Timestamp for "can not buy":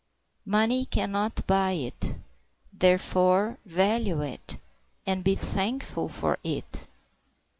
0.85-1.73